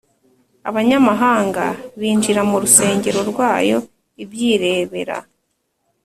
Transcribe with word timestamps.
abanyamahanga 0.69 1.65
binjira 1.99 2.41
mu 2.49 2.57
rusengero 2.63 3.19
rwayo, 3.31 3.77
ibyirebera, 4.23 5.17